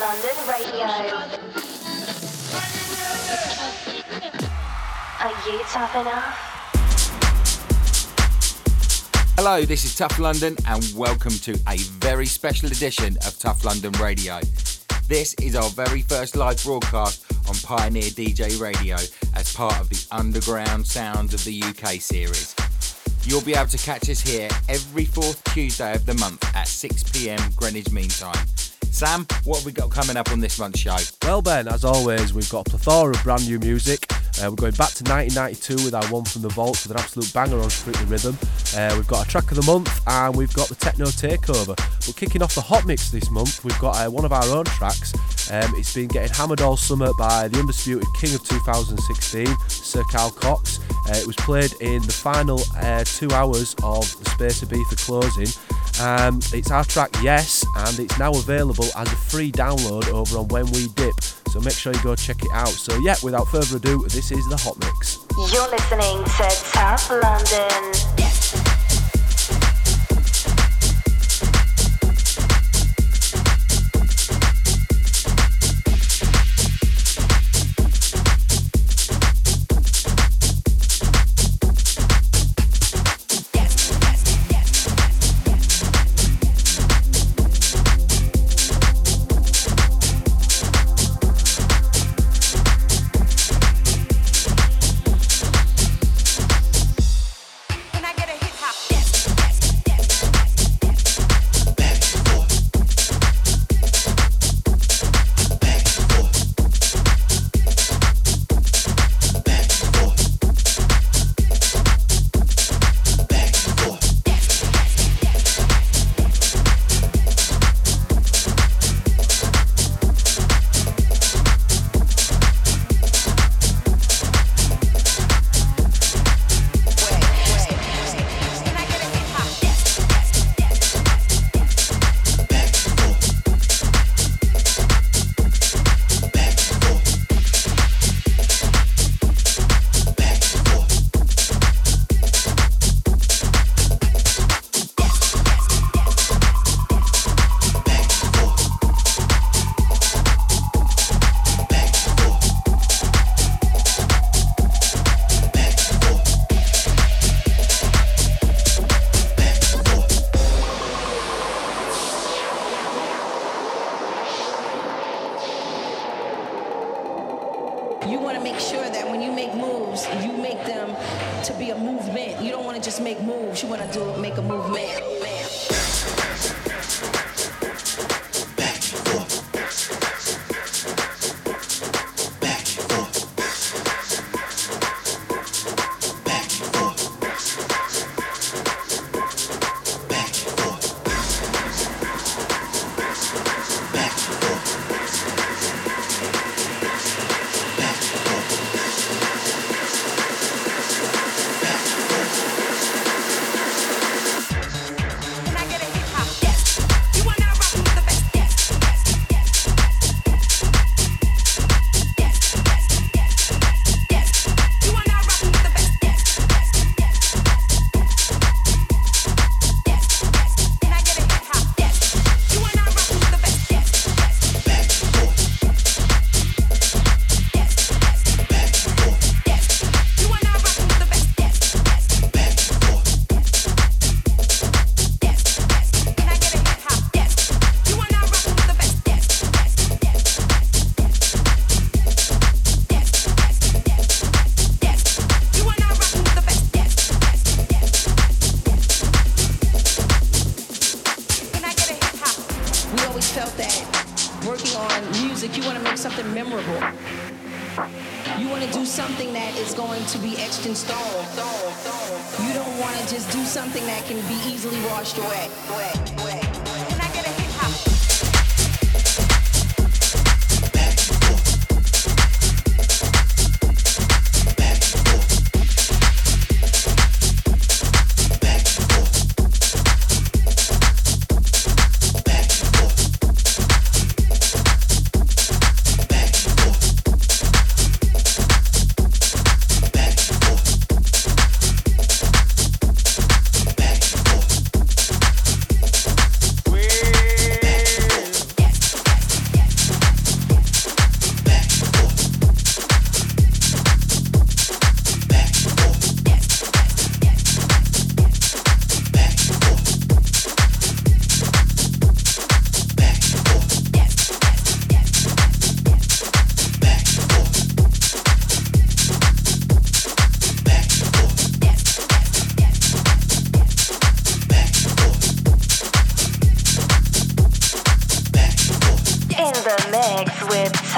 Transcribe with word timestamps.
London 0.00 0.34
Radio. 0.48 0.82
Are 5.20 5.32
tough 5.68 5.94
enough? 5.94 6.34
Hello, 9.36 9.62
this 9.62 9.84
is 9.84 9.94
Tough 9.94 10.18
London, 10.18 10.56
and 10.66 10.92
welcome 10.96 11.30
to 11.30 11.52
a 11.68 11.76
very 12.00 12.26
special 12.26 12.66
edition 12.66 13.16
of 13.24 13.38
Tough 13.38 13.64
London 13.64 13.92
Radio. 13.92 14.40
This 15.06 15.34
is 15.34 15.54
our 15.54 15.70
very 15.70 16.02
first 16.02 16.34
live 16.34 16.60
broadcast 16.64 17.24
on 17.48 17.54
Pioneer 17.62 18.10
DJ 18.10 18.60
Radio 18.60 18.96
as 19.36 19.54
part 19.54 19.78
of 19.78 19.88
the 19.88 20.04
Underground 20.10 20.84
Sounds 20.84 21.32
of 21.32 21.44
the 21.44 21.62
UK 21.62 22.00
series. 22.00 22.56
You'll 23.22 23.42
be 23.42 23.54
able 23.54 23.68
to 23.68 23.78
catch 23.78 24.10
us 24.10 24.20
here 24.20 24.48
every 24.68 25.04
fourth 25.04 25.44
Tuesday 25.54 25.94
of 25.94 26.06
the 26.06 26.14
month 26.14 26.44
at 26.56 26.66
6 26.66 27.04
pm 27.12 27.38
Greenwich 27.56 27.92
Mean 27.92 28.08
Time. 28.08 28.46
Sam, 28.90 29.26
what 29.44 29.58
have 29.58 29.66
we 29.66 29.72
got 29.72 29.90
coming 29.90 30.16
up 30.16 30.30
on 30.30 30.40
this 30.40 30.58
month's 30.58 30.80
show? 30.80 30.96
Well, 31.22 31.40
Ben, 31.40 31.68
as 31.68 31.84
always, 31.84 32.34
we've 32.34 32.50
got 32.50 32.66
a 32.66 32.70
plethora 32.70 33.14
of 33.14 33.22
brand 33.22 33.46
new 33.46 33.58
music. 33.58 34.10
Uh, 34.38 34.48
we're 34.48 34.56
going 34.56 34.74
back 34.74 34.92
to 34.92 35.04
1992 35.04 35.84
with 35.84 35.94
our 35.94 36.06
one 36.08 36.24
from 36.24 36.42
the 36.42 36.48
vaults 36.48 36.86
with 36.86 36.96
an 36.96 37.02
absolute 37.02 37.32
banger 37.32 37.60
on 37.60 37.68
Strictly 37.70 38.06
Rhythm. 38.06 38.38
Uh, 38.76 38.92
we've 38.96 39.06
got 39.06 39.26
a 39.26 39.28
track 39.28 39.50
of 39.50 39.56
the 39.56 39.62
month 39.70 39.90
and 40.06 40.36
we've 40.36 40.52
got 40.54 40.68
the 40.68 40.74
techno 40.74 41.06
takeover. 41.06 41.76
But 41.76 42.16
kicking 42.16 42.42
off 42.42 42.54
the 42.54 42.60
hot 42.60 42.86
mix 42.86 43.10
this 43.10 43.30
month, 43.30 43.64
we've 43.64 43.78
got 43.80 43.96
uh, 43.96 44.10
one 44.10 44.24
of 44.24 44.32
our 44.32 44.44
own 44.48 44.64
tracks. 44.64 45.12
Um, 45.50 45.72
it's 45.76 45.94
been 45.94 46.08
getting 46.08 46.32
hammered 46.32 46.60
all 46.60 46.76
summer 46.76 47.12
by 47.18 47.48
the 47.48 47.58
undisputed 47.58 48.06
king 48.18 48.34
of 48.34 48.44
2016, 48.44 49.46
Sir 49.68 50.02
Carl 50.10 50.30
Cox. 50.30 50.78
Uh, 51.08 51.14
it 51.16 51.26
was 51.26 51.36
played 51.36 51.72
in 51.80 52.02
the 52.02 52.12
final 52.12 52.60
uh, 52.76 53.04
two 53.04 53.30
hours 53.32 53.74
of 53.82 54.04
the 54.22 54.30
Space 54.30 54.62
Ibiza 54.62 54.96
closing. 55.04 55.48
Um, 56.00 56.40
it's 56.54 56.70
our 56.70 56.84
track 56.84 57.10
Yes, 57.22 57.66
and 57.76 57.98
it's 57.98 58.18
now 58.18 58.30
available 58.30 58.86
as 58.96 59.12
a 59.12 59.16
free 59.16 59.52
download 59.52 60.08
over 60.08 60.38
on 60.38 60.48
When 60.48 60.66
We 60.70 60.88
Dip. 60.88 61.14
So 61.50 61.58
make 61.58 61.74
sure 61.74 61.92
you 61.92 62.02
go 62.04 62.14
check 62.14 62.44
it 62.44 62.50
out. 62.52 62.68
So 62.68 62.96
yeah, 63.00 63.16
without 63.24 63.48
further 63.48 63.78
ado, 63.78 64.04
this 64.04 64.30
is 64.30 64.48
the 64.48 64.56
Hot 64.56 64.78
Mix. 64.78 65.26
You're 65.52 65.68
listening 65.68 66.22
to 66.22 66.48
Tough 66.70 67.10
London. 67.10 68.59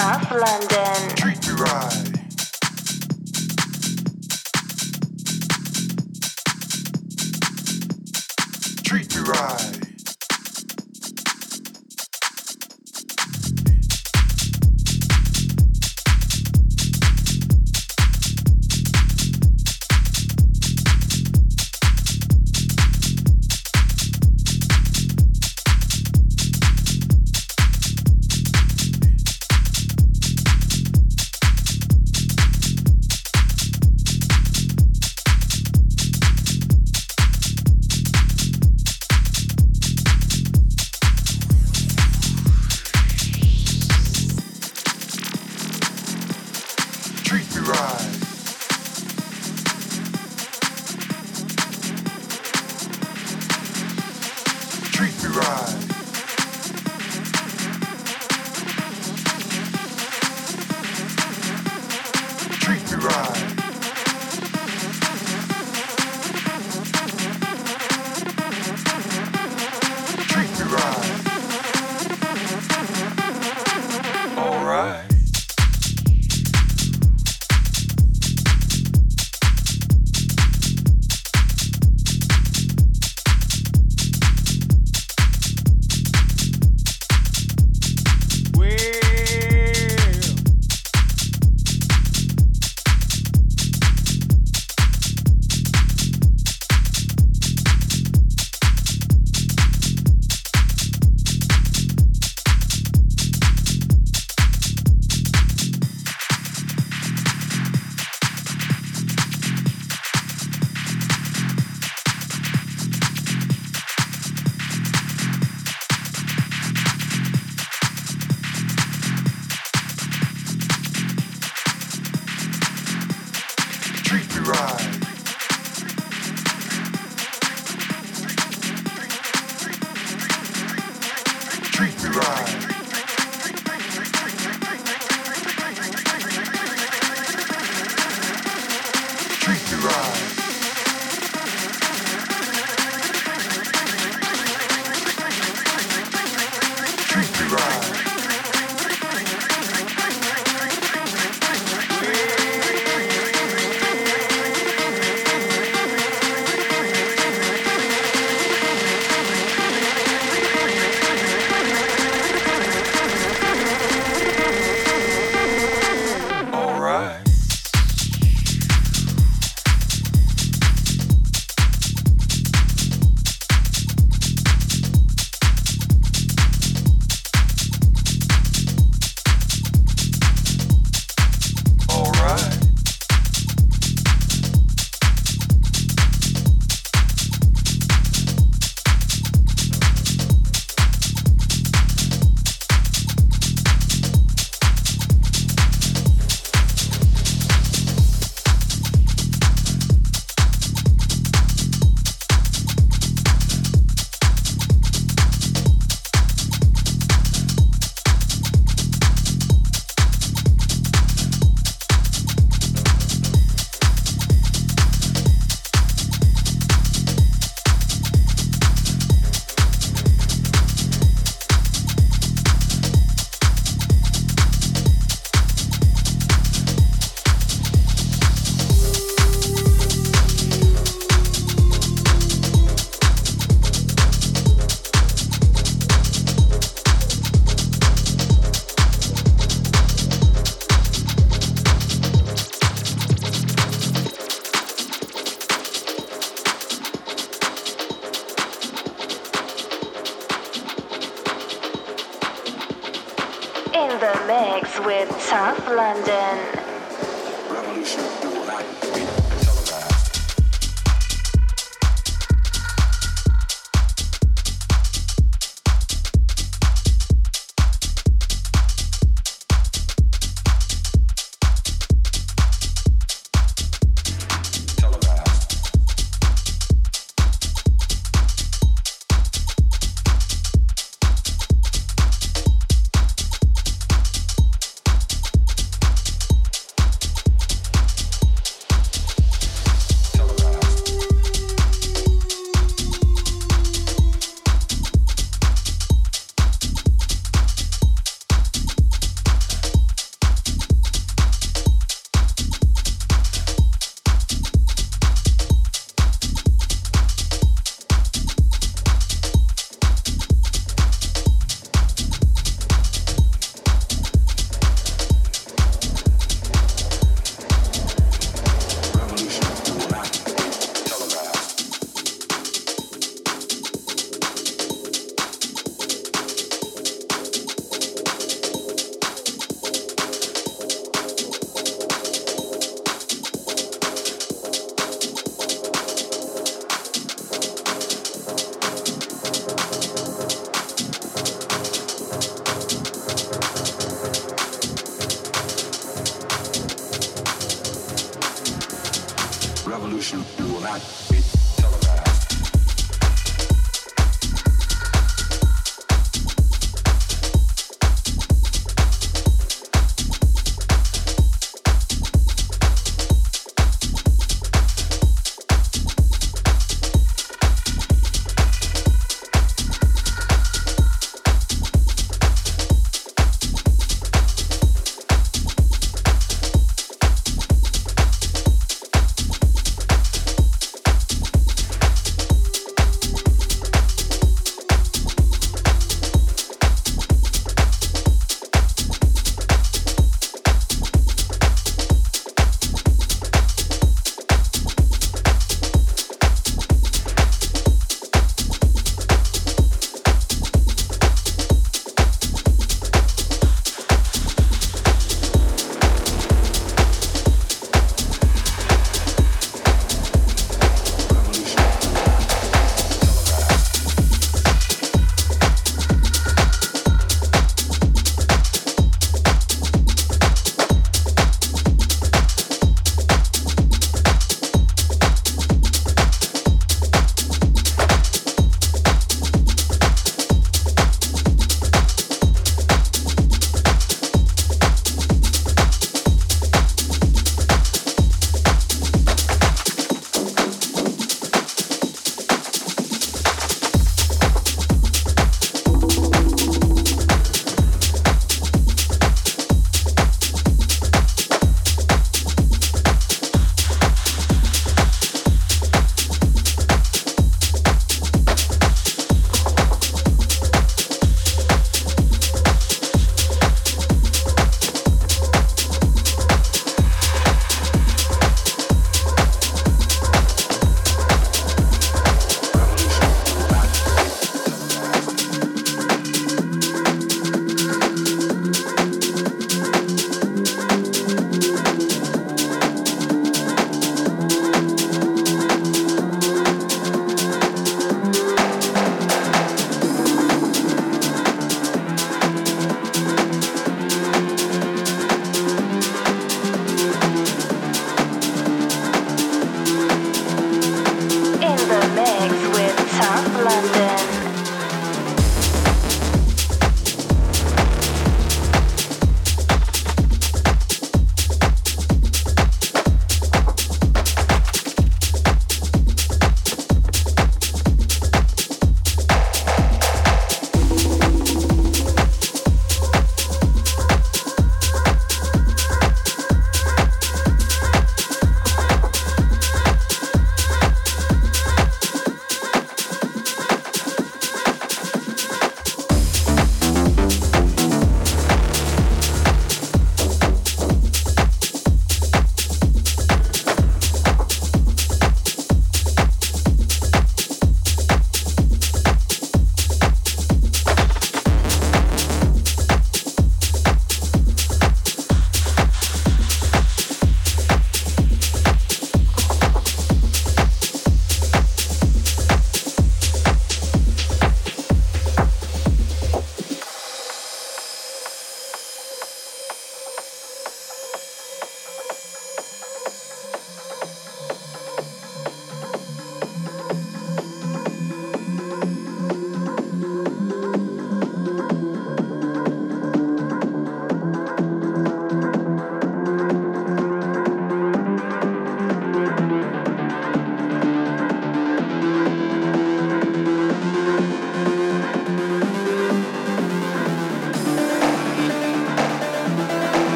Tough 0.00 0.30
London. 0.30 1.19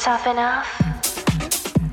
Tough 0.00 0.26
enough? 0.26 0.66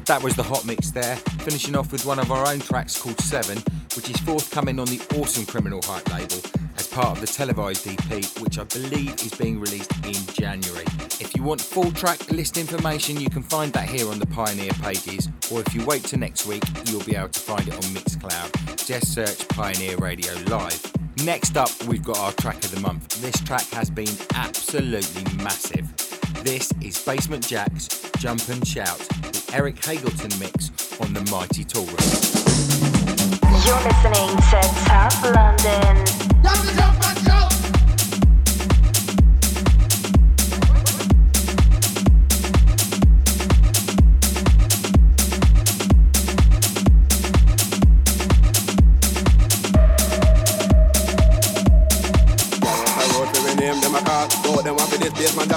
That 0.06 0.24
was 0.24 0.36
the 0.36 0.44
hot 0.44 0.66
mix 0.66 0.92
there, 0.92 1.18
finishing 1.44 1.76
off 1.76 1.92
with 1.92 2.06
one 2.06 2.20
of 2.20 2.32
our 2.32 2.48
own 2.48 2.60
tracks 2.60 3.00
called 3.00 3.20
Seven, 3.20 3.58
which 3.98 4.10
is 4.10 4.16
forthcoming 4.22 4.80
on 4.80 4.88
the 4.88 5.02
awesome 5.18 5.46
Criminal 5.46 5.82
Hype 5.84 6.10
label 6.14 6.38
as 6.78 6.88
part 6.88 7.18
of 7.18 7.20
the 7.20 7.28
televised 7.28 7.86
EP, 7.86 8.24
which 8.40 8.58
I 8.60 8.64
believe 8.64 9.16
is 9.16 9.34
being 9.34 9.60
released 9.60 9.94
in 10.06 10.14
January. 10.34 10.86
If 11.20 11.36
you 11.36 11.44
want 11.44 11.60
full 11.60 11.92
track 11.92 12.32
list 12.32 12.56
information, 12.56 13.20
you 13.20 13.30
can 13.30 13.44
find 13.44 13.74
that 13.74 13.90
here 13.90 14.10
on 14.10 14.20
the 14.20 14.28
Pioneer 14.28 14.72
pages, 14.82 15.28
or 15.52 15.60
if 15.60 15.76
you 15.76 15.86
wait 15.86 16.06
till 16.06 16.20
next 16.20 16.46
week, 16.46 16.64
you'll 16.86 17.04
be 17.04 17.18
able 17.18 17.28
to 17.28 17.40
find 17.42 17.68
it 17.68 17.74
on 17.74 17.82
Mixcloud. 17.82 18.86
Just 18.86 19.14
search 19.14 19.46
Pioneer 19.50 19.98
Radio 19.98 20.34
Live. 20.48 20.94
Next 21.26 21.58
up, 21.58 21.72
we've 21.84 22.04
got 22.04 22.20
our 22.20 22.32
track 22.34 22.64
of 22.64 22.74
the 22.74 22.80
month. 22.80 23.22
This 23.22 23.42
track 23.44 23.68
has 23.72 23.90
been 23.90 24.16
absolutely 24.34 25.24
massive. 25.44 26.07
This 26.48 26.72
is 26.82 26.98
Basement 27.04 27.44
Jaxx 27.44 28.18
Jump 28.20 28.48
and 28.48 28.66
Shout, 28.66 29.00
the 29.00 29.52
Eric 29.54 29.76
Hagelton 29.82 30.40
mix 30.40 30.72
on 31.02 31.14
the 31.14 31.20
Mighty 31.30 31.66
Toolroom. 31.66 32.00
You're 33.66 33.84
listening 33.84 34.30
to 34.38 34.62
Tough 34.86 35.24
London. 35.26 36.08
I 36.46 37.57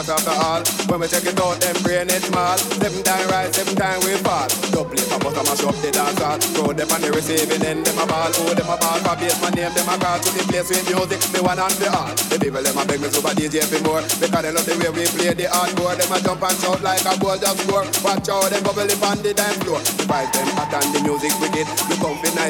jack 0.05 0.17
after 0.17 0.37
all. 0.45 0.63
When 0.89 1.01
we 1.01 1.09
check 1.09 1.25
it 1.25 1.41
out, 1.41 1.61
them 1.61 1.77
brain 1.83 2.09
it 2.09 2.23
small. 2.23 2.57
Seven 2.57 3.03
time 3.03 3.29
rise, 3.29 3.55
seven 3.57 3.77
time 3.77 4.01
we 4.01 4.17
fall. 4.25 4.49
Double 4.73 4.97
it, 4.97 5.09
pop 5.09 5.25
out, 5.25 5.37
mash 5.45 5.65
up 5.65 5.77
the 5.81 5.91
dance 5.91 6.21
hall. 6.21 6.39
Throw 6.57 6.73
them 6.73 6.91
on 6.91 7.01
the 7.01 7.11
receiving 7.13 7.63
end, 7.65 7.85
them 7.85 7.99
a 7.99 8.07
ball. 8.07 8.31
Oh, 8.41 8.55
them 8.55 8.69
a 8.69 8.77
ball 8.77 8.99
for 9.01 9.41
my 9.43 9.51
name, 9.51 9.73
them 9.75 9.89
a 9.89 9.95
call. 9.99 10.19
To 10.21 10.29
the 10.33 10.43
place 10.49 10.69
with 10.69 10.87
music, 10.89 11.21
me 11.33 11.41
one 11.41 11.59
and 11.59 11.77
the 11.77 11.89
all. 11.93 12.13
The 12.31 12.37
people 12.41 12.63
them 12.63 12.79
a 12.79 12.83
beg 12.87 13.01
me 13.01 13.09
super 13.09 13.35
DJ 13.35 13.65
for 13.67 13.81
more. 13.85 14.03
Because 14.21 14.43
they 14.43 14.53
love 14.53 14.67
the 14.67 14.75
way 14.81 14.91
we 14.95 15.05
play 15.11 15.35
the 15.35 15.47
hardcore. 15.51 15.97
Them 15.97 16.13
a 16.13 16.19
jump 16.21 16.43
and 16.43 16.57
shout 16.59 16.81
like 16.83 17.05
a 17.05 17.13
goal 17.19 17.37
just 17.37 17.59
score. 17.65 17.87
Watch 18.05 18.29
out, 18.31 18.49
them 18.49 18.63
bubble 18.65 18.89
up 18.89 19.05
on 19.05 19.19
the 19.23 19.33
dance 19.35 19.59
floor. 19.63 19.81
The 19.81 20.05
vibe 20.09 20.33
them 20.33 20.49
hot 20.57 20.73
and 20.73 20.89
the 20.95 21.01
music 21.05 21.35
wicked. 21.41 21.69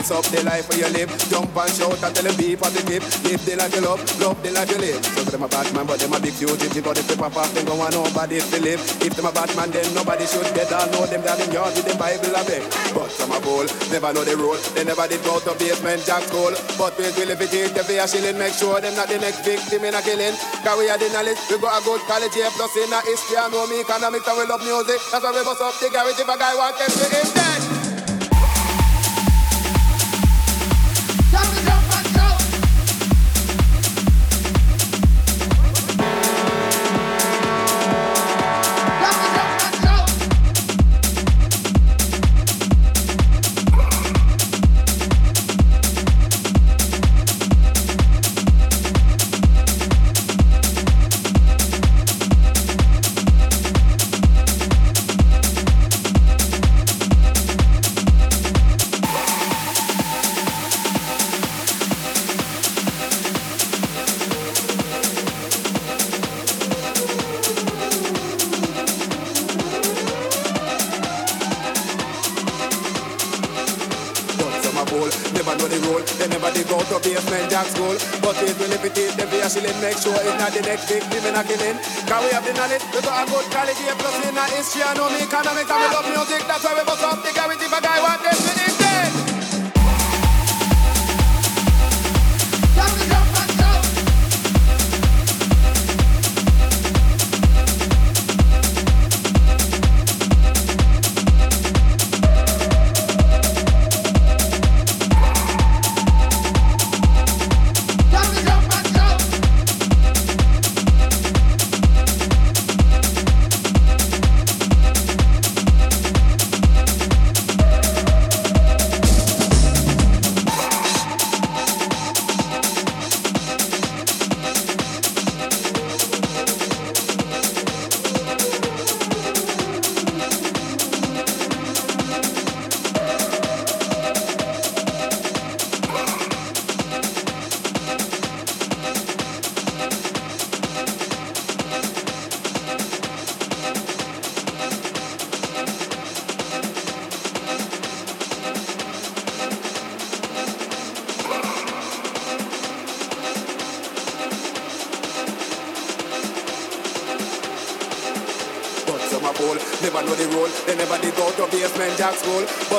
You 0.00 0.08
be 0.08 0.16
nice 0.16 0.16
up 0.16 0.24
the 0.32 0.40
life 0.48 0.68
where 0.72 0.80
you 0.80 0.88
live. 0.96 1.12
Jump 1.28 1.52
and 1.52 1.72
shout 1.76 2.00
and 2.00 2.12
tell 2.16 2.24
them 2.24 2.36
be 2.40 2.56
positive. 2.56 3.04
Live 3.20 3.44
the 3.44 3.52
life 3.60 3.74
you 3.76 3.84
love, 3.84 4.00
love 4.16 4.38
the 4.40 4.50
life 4.56 4.70
you 4.72 4.80
live. 4.80 4.96
So 5.04 5.28
them 5.28 5.44
a 5.44 5.48
bad 5.48 5.68
man, 5.76 5.84
but 5.84 6.00
them 6.00 6.16
a 6.16 6.18
big 6.20 6.32
fugitive. 6.32 6.80
But 6.80 6.96
the 6.96 7.04
they 7.04 7.20
pop 7.20 7.36
them 7.52 7.64
go 7.68 7.76
want 7.76 7.92
nobody 7.92 8.40
to 8.40 8.58
live. 8.64 8.80
If 9.04 9.12
them 9.12 9.28
a 9.28 9.32
bad 9.32 9.52
man, 9.60 9.68
then 9.68 9.84
nobody 9.92 10.24
should 10.24 10.48
get 10.56 10.72
all 10.72 10.88
know 10.88 11.04
them 11.04 11.20
that 11.28 11.36
in 11.44 11.52
yard 11.52 11.76
with 11.76 11.84
them 11.84 12.00
Bible 12.00 12.32
a 12.32 12.40
beg. 12.48 12.64
But 12.96 13.12
some 13.12 13.28
a 13.28 13.38
fool, 13.44 13.68
never 13.92 14.10
know 14.16 14.24
the 14.24 14.40
rule. 14.40 14.56
They 14.72 14.88
never 14.88 15.04
did 15.04 15.20
go 15.20 15.36
to 15.36 15.52
basement 15.60 16.00
jack 16.08 16.24
school. 16.32 16.56
But 16.80 16.96
we 16.96 17.12
will 17.20 17.36
if 17.36 17.40
it 17.44 17.52
is 17.52 17.72
the 17.76 17.84
fear 17.84 18.08
shilling, 18.08 18.40
make 18.40 18.56
sure 18.56 18.80
them 18.80 18.96
not 18.96 19.12
the 19.12 19.20
next 19.20 19.44
victim 19.44 19.84
in 19.84 19.92
a 19.92 20.00
killing. 20.00 20.32
Cause 20.64 20.80
we 20.80 20.88
are 20.88 20.96
the 20.96 21.12
knowledge, 21.12 21.40
we 21.52 21.60
got 21.60 21.76
a 21.76 21.80
good 21.84 22.00
college 22.08 22.32
here, 22.32 22.48
plus 22.56 22.72
in 22.72 22.88
a 22.88 23.04
history 23.04 23.36
I 23.36 23.52
know 23.52 23.68
me 23.68 23.84
economics 23.84 24.24
and 24.24 24.36
we 24.40 24.48
love 24.48 24.64
music. 24.64 25.00
That's 25.12 25.20
why 25.20 25.36
we 25.36 25.44
bust 25.44 25.60
up 25.60 25.76
the 25.76 25.92
garage 25.92 26.16
if 26.16 26.24
a 26.24 26.36
guy 26.40 26.56
want 26.56 26.80
them 26.80 26.88
to 26.88 27.04
him 27.04 27.28
dead. 27.36 27.69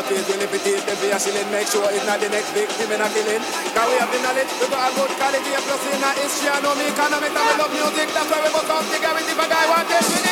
It 0.09 0.25
will 0.25 0.41
if 0.41 0.85
them 0.87 0.97
fear 0.97 1.19
shilling, 1.19 1.49
make 1.51 1.67
sure 1.67 1.85
it's 1.91 2.05
not 2.07 2.17
the 2.17 2.29
next 2.29 2.49
victim 2.57 2.89
in 2.89 3.01
a 3.01 3.07
killing. 3.11 3.43
Cause 3.75 3.87
we 3.91 3.95
have 4.01 4.09
the 4.09 4.19
knowledge, 4.23 4.51
we 4.57 4.65
got 4.71 4.89
a 4.89 4.95
good 4.95 5.11
college 5.19 5.45
here, 5.45 5.61
plus 5.61 5.83
in 5.91 6.01
a 6.01 6.11
history, 6.17 6.49
I 6.49 6.57
know 6.63 6.73
me 6.73 6.87
economics, 6.89 7.35
and 7.35 7.45
we 7.45 7.53
love 7.59 7.73
music. 7.75 8.07
That's 8.15 8.29
why 8.31 8.39
we 8.41 8.49
bust 8.49 8.87
the 8.89 8.97
garage 8.97 9.29
if 9.29 9.37
a 9.37 9.45
guy 9.45 9.65
want 9.69 9.87
them 9.91 10.30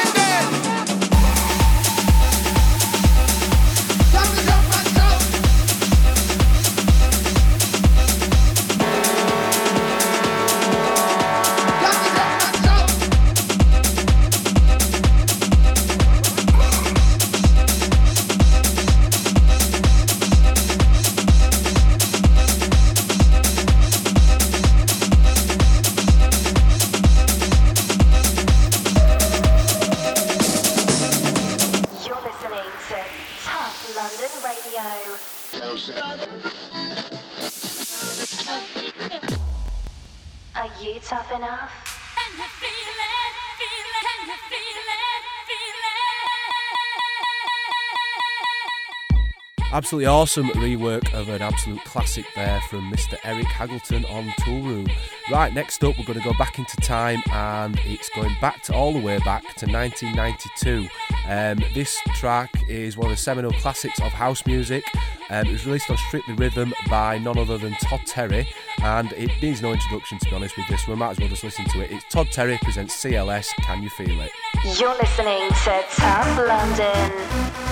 Absolutely 49.72 50.08
awesome 50.08 50.50
rework 50.50 51.14
of 51.14 51.30
an 51.30 51.44
absolute 51.44 51.84
classic 51.86 52.26
there 52.36 52.60
from 52.72 52.92
Mr. 52.92 53.18
Eric 53.24 53.46
Haggleton 53.46 54.04
on 54.06 54.26
Toolroom. 54.40 54.92
Right, 55.32 55.54
next 55.54 55.84
up, 55.84 55.96
we're 56.00 56.06
going 56.06 56.18
to 56.18 56.26
go 56.26 56.34
back 56.40 56.58
into 56.58 56.76
time 56.78 57.22
and 57.32 57.80
it's 57.86 58.10
going 58.10 58.36
back 58.42 58.64
to 58.64 58.74
all 58.74 58.94
the 58.94 59.00
way 59.00 59.20
back 59.20 59.44
to 59.58 59.68
1992. 59.68 60.88
Um, 61.28 61.60
this 61.76 61.96
track 62.16 62.50
is 62.68 62.98
one 62.98 63.12
of 63.12 63.18
the 63.18 63.22
seminal 63.22 63.52
classics 63.52 64.00
of 64.02 64.12
house 64.12 64.44
music. 64.48 64.84
Um, 65.30 65.46
it 65.46 65.52
was 65.52 65.68
released 65.68 65.92
on 65.92 65.98
Strictly 65.98 66.34
Rhythm 66.34 66.74
by 66.90 67.20
none 67.20 67.38
other 67.38 67.60
than 67.60 67.74
Todd 67.74 68.02
Terry, 68.08 68.48
and 68.82 69.12
it 69.12 69.30
needs 69.40 69.62
no 69.62 69.72
introduction 69.72 70.18
to 70.18 70.30
be 70.32 70.36
honest 70.36 70.58
with 70.58 70.68
this. 70.68 70.88
We 70.88 70.96
might 70.96 71.12
as 71.12 71.20
well 71.20 71.30
just 71.30 71.44
listen 71.44 71.66
to 71.66 71.82
it. 71.82 71.92
It's 71.92 72.06
Todd 72.10 72.30
Terry 72.32 72.58
presents 72.64 73.04
CLS. 73.04 73.50
Can 73.62 73.84
you 73.84 73.92
feel 73.92 74.20
it? 74.20 74.32
You're 74.80 74.98
listening 74.98 75.48
to 75.48 75.86
London. 76.02 76.48
London. 76.48 77.69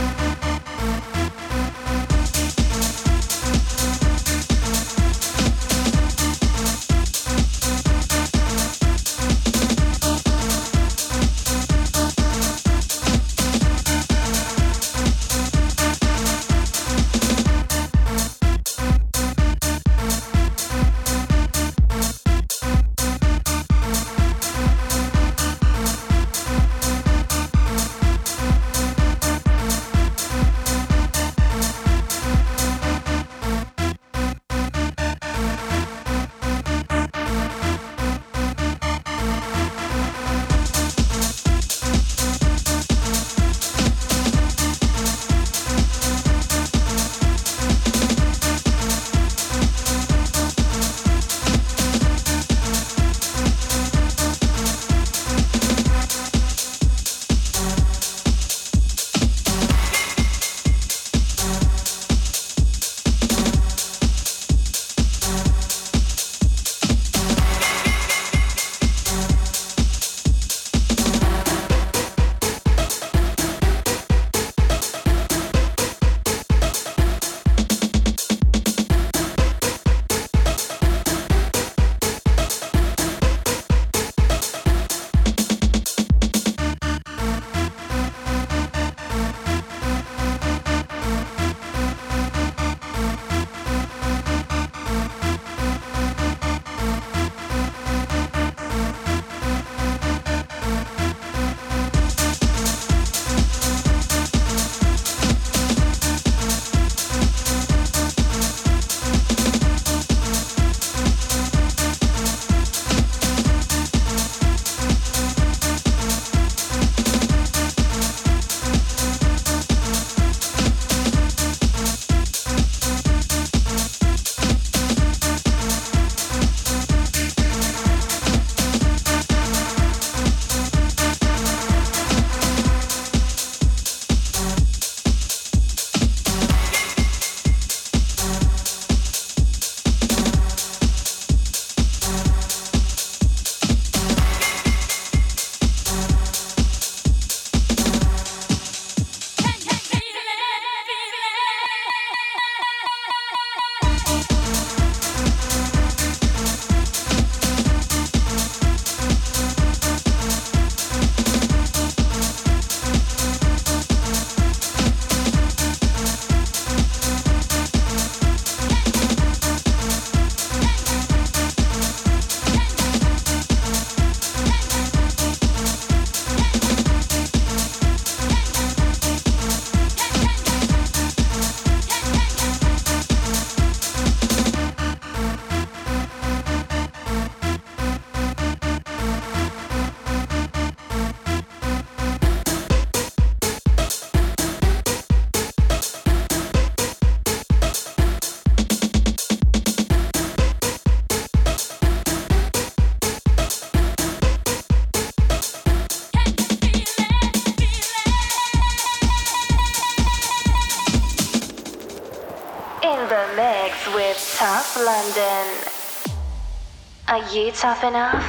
Are 217.17 217.33
you 217.33 217.51
tough 217.51 217.83
enough? 217.83 218.23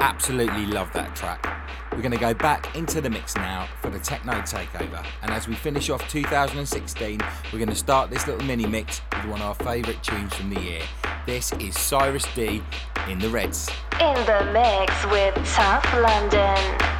Absolutely 0.00 0.64
love 0.64 0.90
that 0.94 1.14
track. 1.14 1.46
We're 1.92 2.00
going 2.00 2.12
to 2.12 2.16
go 2.16 2.32
back 2.32 2.74
into 2.74 3.02
the 3.02 3.10
mix 3.10 3.36
now 3.36 3.68
for 3.82 3.90
the 3.90 3.98
techno 3.98 4.32
takeover. 4.32 5.04
And 5.20 5.30
as 5.30 5.46
we 5.46 5.54
finish 5.54 5.90
off 5.90 6.08
2016, 6.08 7.20
we're 7.52 7.58
going 7.58 7.68
to 7.68 7.74
start 7.74 8.08
this 8.08 8.26
little 8.26 8.46
mini 8.46 8.64
mix 8.64 9.02
with 9.12 9.26
one 9.26 9.42
of 9.42 9.60
our 9.60 9.66
favourite 9.66 10.02
tunes 10.02 10.32
from 10.32 10.48
the 10.48 10.58
year. 10.58 10.82
This 11.26 11.52
is 11.52 11.78
Cyrus 11.78 12.24
D 12.34 12.62
in 13.10 13.18
the 13.18 13.28
Reds. 13.28 13.68
In 14.00 14.14
the 14.24 14.48
mix 14.54 15.04
with 15.12 15.34
Tough 15.52 15.84
London. 16.00 16.95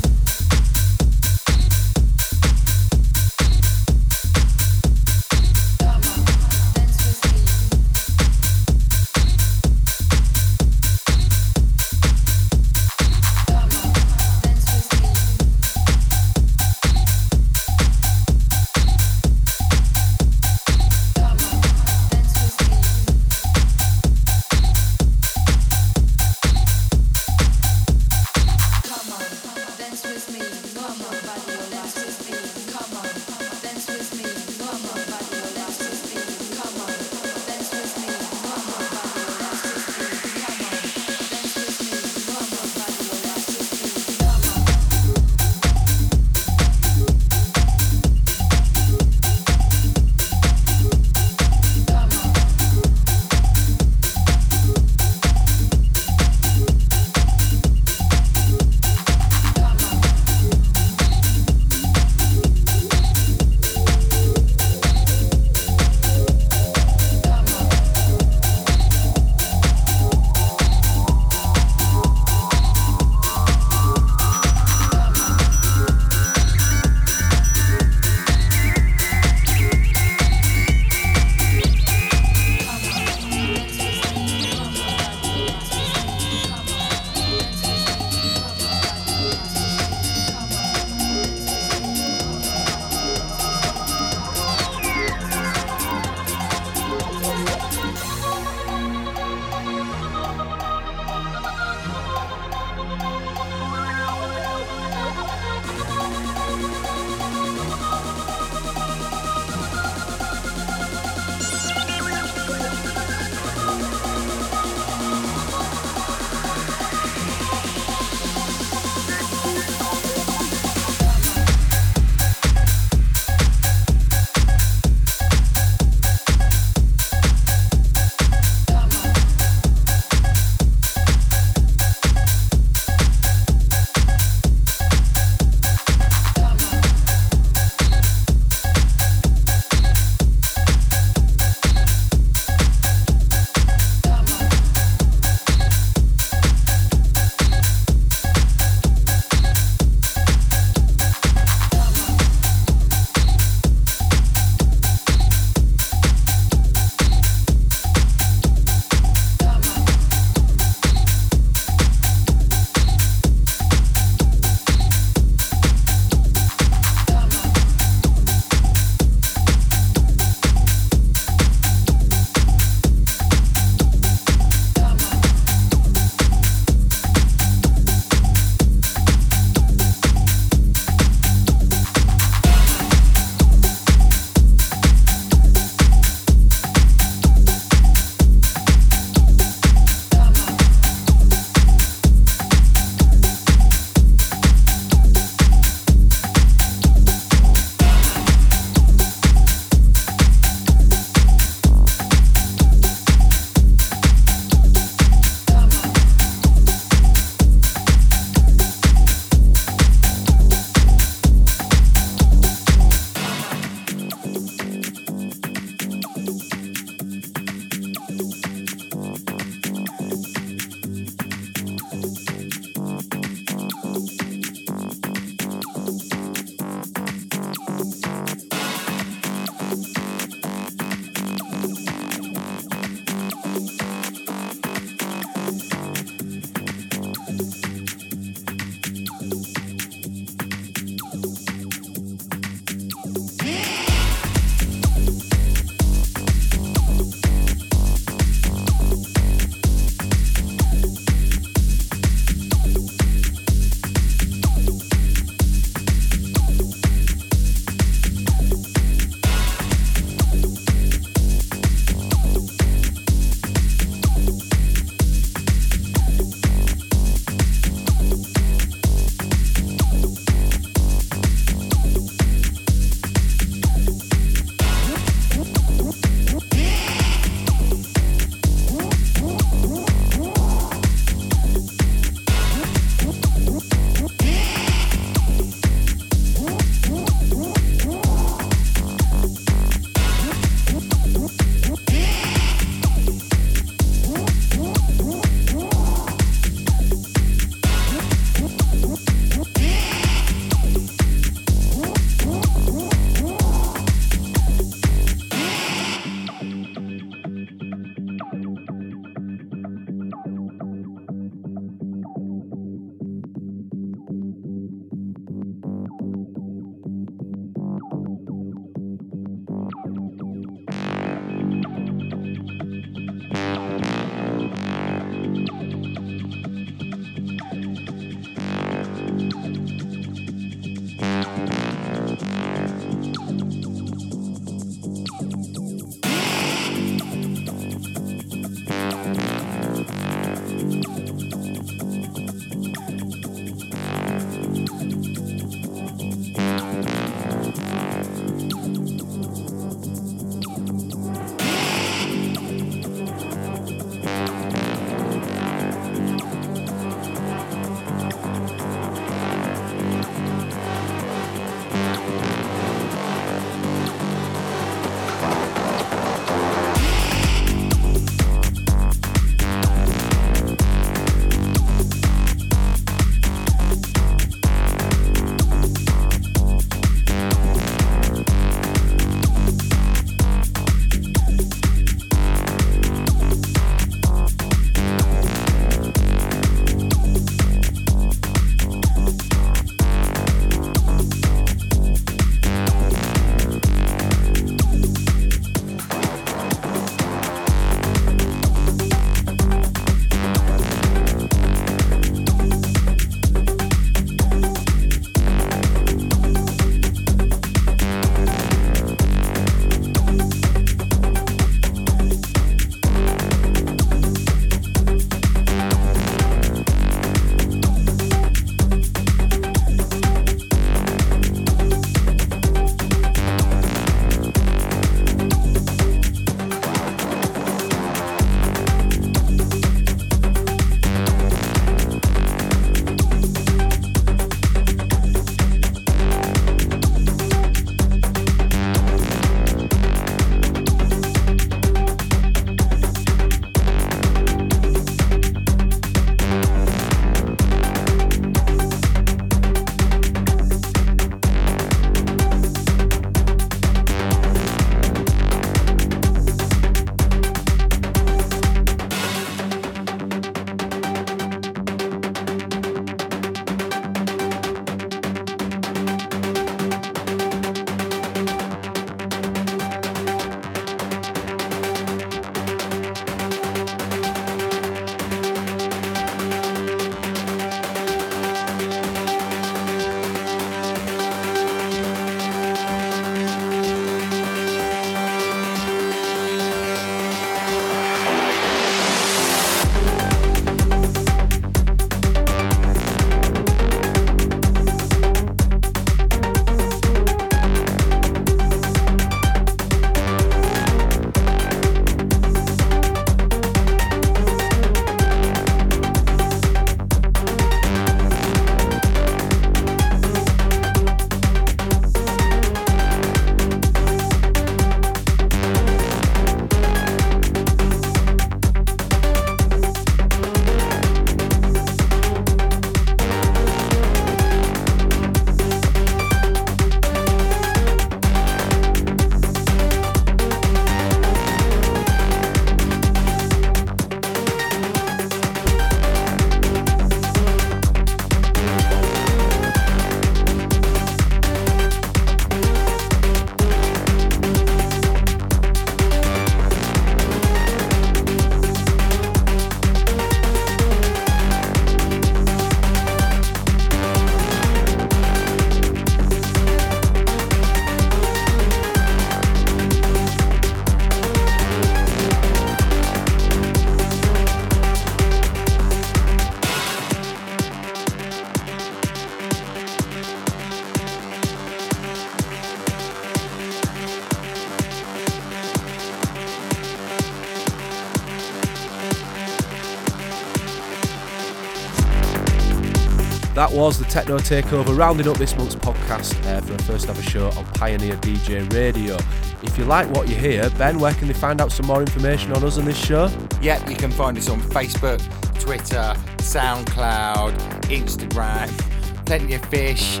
Was 583.56 583.78
the 583.78 583.86
Techno 583.86 584.18
Takeover, 584.18 584.76
rounding 584.76 585.08
up 585.08 585.16
this 585.16 585.34
month's 585.34 585.54
podcast 585.54 586.14
uh, 586.26 586.42
for 586.42 586.54
a 586.54 586.58
first 586.64 586.90
ever 586.90 587.02
show 587.02 587.30
on 587.30 587.44
Pioneer 587.54 587.94
DJ 587.96 588.52
Radio. 588.52 588.96
If 589.42 589.56
you 589.56 589.64
like 589.64 589.88
what 589.94 590.08
you 590.08 590.14
hear, 590.14 590.50
Ben, 590.50 590.78
where 590.78 590.92
can 590.92 591.08
they 591.08 591.14
find 591.14 591.40
out 591.40 591.50
some 591.50 591.66
more 591.66 591.80
information 591.80 592.32
on 592.34 592.44
us 592.44 592.58
and 592.58 592.66
this 592.66 592.76
show? 592.76 593.10
Yep, 593.40 593.70
you 593.70 593.76
can 593.76 593.90
find 593.90 594.18
us 594.18 594.28
on 594.28 594.42
Facebook, 594.42 595.00
Twitter, 595.40 595.94
SoundCloud, 596.18 597.32
Instagram, 597.70 599.06
Plenty 599.06 599.34
of 599.34 599.44
Fish, 599.46 600.00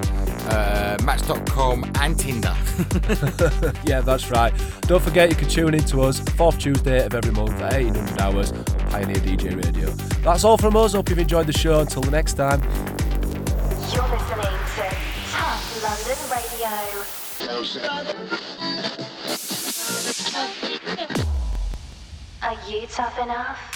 uh, 0.50 0.98
Match.com, 1.02 1.90
and 2.00 2.18
Tinder. 2.18 2.54
yeah, 3.86 4.02
that's 4.02 4.30
right. 4.30 4.52
Don't 4.82 5.02
forget 5.02 5.30
you 5.30 5.36
can 5.36 5.48
tune 5.48 5.72
in 5.72 5.84
to 5.84 6.02
us 6.02 6.20
fourth 6.20 6.58
Tuesday 6.58 7.06
of 7.06 7.14
every 7.14 7.32
month 7.32 7.52
at 7.62 7.72
1800 7.72 8.20
hours 8.20 8.52
on 8.52 8.64
Pioneer 8.90 9.16
DJ 9.16 9.64
Radio. 9.64 9.88
That's 10.22 10.44
all 10.44 10.58
from 10.58 10.76
us. 10.76 10.92
Hope 10.92 11.08
you've 11.08 11.18
enjoyed 11.18 11.46
the 11.46 11.54
show. 11.54 11.80
Until 11.80 12.02
the 12.02 12.10
next 12.10 12.34
time. 12.34 12.60
Are 22.42 22.56
you 22.68 22.86
tough 22.86 23.18
enough? 23.18 23.75